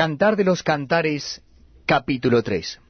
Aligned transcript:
Cantar 0.00 0.34
de 0.36 0.44
los 0.44 0.62
Cantares, 0.62 1.42
capítulo 1.84 2.42
3 2.42 2.80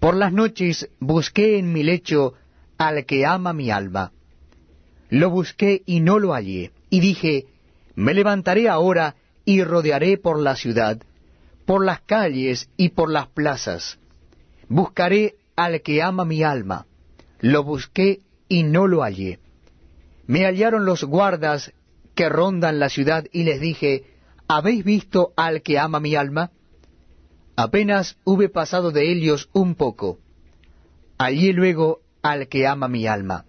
Por 0.00 0.14
las 0.14 0.34
noches 0.34 0.90
busqué 1.00 1.58
en 1.58 1.72
mi 1.72 1.82
lecho 1.82 2.34
al 2.76 3.06
que 3.06 3.24
ama 3.24 3.54
mi 3.54 3.70
alma. 3.70 4.12
Lo 5.08 5.30
busqué 5.30 5.80
y 5.86 6.00
no 6.00 6.18
lo 6.18 6.34
hallé, 6.34 6.72
y 6.90 7.00
dije, 7.00 7.46
me 7.94 8.12
levantaré 8.12 8.68
ahora 8.68 9.16
y 9.46 9.64
rodearé 9.64 10.18
por 10.18 10.38
la 10.38 10.56
ciudad, 10.56 11.00
por 11.64 11.82
las 11.86 12.02
calles 12.02 12.68
y 12.76 12.90
por 12.90 13.10
las 13.10 13.28
plazas. 13.28 13.98
Buscaré 14.68 15.36
al 15.56 15.80
que 15.80 16.02
ama 16.02 16.26
mi 16.26 16.42
alma. 16.42 16.84
Lo 17.40 17.64
busqué 17.64 18.20
y 18.46 18.62
no 18.62 18.86
lo 18.86 19.00
hallé. 19.00 19.38
Me 20.26 20.44
hallaron 20.44 20.84
los 20.84 21.02
guardas 21.02 21.72
que 22.14 22.28
rondan 22.28 22.78
la 22.78 22.90
ciudad 22.90 23.24
y 23.32 23.44
les 23.44 23.58
dije, 23.58 24.17
¿habéis 24.48 24.82
visto 24.82 25.32
al 25.36 25.62
que 25.62 25.78
ama 25.78 26.00
mi 26.00 26.16
alma? 26.16 26.50
Apenas 27.54 28.16
hube 28.24 28.48
pasado 28.48 28.90
de 28.90 29.12
ellos 29.12 29.50
un 29.52 29.74
poco. 29.74 30.18
Hallé 31.18 31.52
luego 31.52 32.00
al 32.22 32.48
que 32.48 32.66
ama 32.66 32.88
mi 32.88 33.06
alma. 33.06 33.44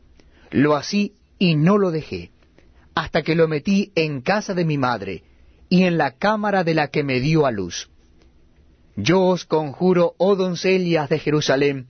Lo 0.52 0.76
así 0.76 1.14
y 1.38 1.56
no 1.56 1.78
lo 1.78 1.92
dejé, 1.92 2.32
hasta 2.96 3.22
que 3.22 3.36
lo 3.36 3.48
metí 3.48 3.92
en 3.96 4.22
casa 4.22 4.54
de 4.54 4.66
mi 4.66 4.78
madre 4.78 5.24
y 5.70 5.84
en 5.84 5.98
la 5.98 6.12
cámara 6.12 6.64
de 6.64 6.74
la 6.74 6.90
que 6.90 7.04
me 7.04 7.20
dio 7.20 7.46
a 7.46 7.52
luz. 7.52 7.90
Yo 8.96 9.22
os 9.22 9.46
conjuro, 9.46 10.16
oh 10.18 10.36
doncellas 10.36 11.08
de 11.08 11.20
Jerusalén, 11.20 11.88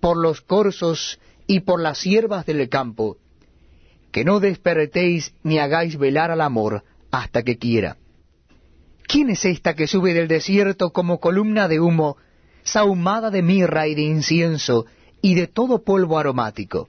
por 0.00 0.16
los 0.16 0.40
corzos 0.40 1.20
y 1.46 1.60
por 1.60 1.80
las 1.80 1.98
siervas 1.98 2.46
del 2.46 2.68
campo, 2.68 3.18
que 4.10 4.24
no 4.24 4.40
despertéis 4.40 5.34
ni 5.44 5.58
hagáis 5.58 5.96
velar 5.96 6.30
al 6.30 6.40
amor 6.40 6.82
hasta 7.10 7.42
que 7.42 7.58
quiera. 7.58 7.98
¿Quién 9.12 9.28
es 9.28 9.44
esta 9.44 9.74
que 9.74 9.86
sube 9.86 10.14
del 10.14 10.26
desierto 10.26 10.90
como 10.90 11.20
columna 11.20 11.68
de 11.68 11.80
humo, 11.80 12.16
sahumada 12.62 13.30
de 13.30 13.42
mirra 13.42 13.86
y 13.86 13.94
de 13.94 14.00
incienso 14.00 14.86
y 15.20 15.34
de 15.34 15.48
todo 15.48 15.84
polvo 15.84 16.18
aromático? 16.18 16.88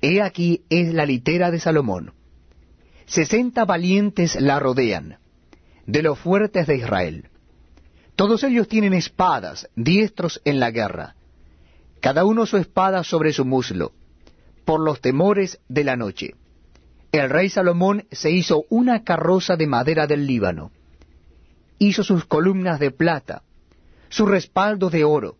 He 0.00 0.22
aquí 0.22 0.62
es 0.70 0.94
la 0.94 1.04
litera 1.04 1.50
de 1.50 1.60
Salomón. 1.60 2.14
Sesenta 3.04 3.66
valientes 3.66 4.40
la 4.40 4.58
rodean, 4.58 5.18
de 5.84 6.02
los 6.02 6.18
fuertes 6.18 6.66
de 6.66 6.76
Israel. 6.76 7.28
Todos 8.14 8.42
ellos 8.42 8.66
tienen 8.66 8.94
espadas, 8.94 9.68
diestros 9.76 10.40
en 10.46 10.60
la 10.60 10.70
guerra, 10.70 11.14
cada 12.00 12.24
uno 12.24 12.46
su 12.46 12.56
espada 12.56 13.04
sobre 13.04 13.34
su 13.34 13.44
muslo, 13.44 13.92
por 14.64 14.80
los 14.80 15.02
temores 15.02 15.60
de 15.68 15.84
la 15.84 15.96
noche. 15.96 16.36
El 17.12 17.28
rey 17.28 17.50
Salomón 17.50 18.06
se 18.12 18.30
hizo 18.30 18.64
una 18.70 19.04
carroza 19.04 19.56
de 19.56 19.66
madera 19.66 20.06
del 20.06 20.26
Líbano, 20.26 20.70
hizo 21.78 22.02
sus 22.02 22.24
columnas 22.24 22.80
de 22.80 22.90
plata, 22.90 23.42
su 24.08 24.26
respaldo 24.26 24.90
de 24.90 25.04
oro, 25.04 25.36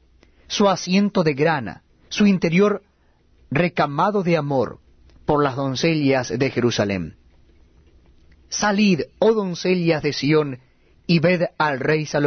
su 0.49 0.69
asiento 0.69 1.23
de 1.23 1.35
grana, 1.35 1.83
su 2.09 2.27
interior 2.27 2.83
recamado 3.51 4.23
de 4.23 4.37
amor 4.37 4.81
por 5.25 5.43
las 5.43 5.57
doncellas 5.57 6.37
de 6.37 6.51
Jerusalén. 6.51 7.17
Salid, 8.49 9.03
oh 9.19 9.35
doncellas 9.35 10.03
de 10.03 10.13
Sión, 10.13 10.61
y 11.07 11.21
ved 11.21 11.43
al 11.59 11.81
rey 11.81 12.07
Salomón 12.07 12.25